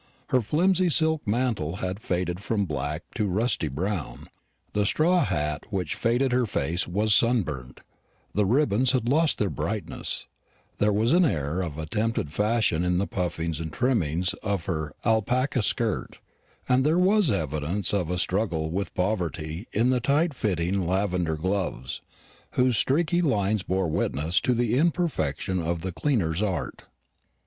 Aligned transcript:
Her 0.29 0.41
flimsy 0.41 0.89
silk 0.89 1.27
mantle 1.27 1.75
had 1.75 1.99
faded 2.01 2.39
from 2.39 2.65
black 2.65 3.03
to 3.13 3.27
rusty 3.27 3.67
brown; 3.67 4.29
the 4.73 4.83
straw 4.83 5.23
hat 5.23 5.67
which 5.69 5.95
shaded 5.95 6.31
her 6.31 6.47
face 6.47 6.87
was 6.87 7.13
sunburnt; 7.13 7.81
the 8.33 8.47
ribbons 8.47 8.93
had 8.93 9.07
lost 9.07 9.37
their 9.37 9.51
brightness; 9.51 10.25
but 10.71 10.79
there 10.83 10.91
was 10.91 11.13
an 11.13 11.23
air 11.23 11.61
of 11.61 11.77
attempted 11.77 12.33
fashion 12.33 12.83
in 12.83 12.97
the 12.97 13.05
puffings 13.05 13.59
and 13.59 13.71
trimmings 13.73 14.33
of 14.41 14.65
her 14.65 14.95
alpaca 15.05 15.61
skirt; 15.61 16.17
and 16.67 16.83
there 16.83 16.97
was 16.97 17.29
evidence 17.29 17.93
of 17.93 18.09
a 18.09 18.17
struggle 18.17 18.71
with 18.71 18.95
poverty 18.95 19.67
in 19.71 19.91
the 19.91 19.99
tight 20.01 20.33
fitting 20.33 20.87
lavender 20.87 21.35
gloves, 21.35 22.01
whose 22.53 22.75
streaky 22.75 23.21
lines 23.21 23.61
bore 23.61 23.87
witness 23.87 24.41
to 24.41 24.55
the 24.55 24.79
imperfection 24.79 25.61
of 25.61 25.81
the 25.81 25.91
cleaner's 25.91 26.41
art. 26.41 26.85